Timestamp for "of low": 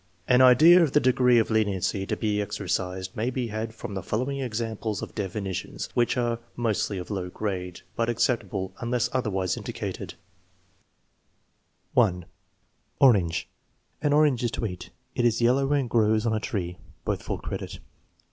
6.97-7.29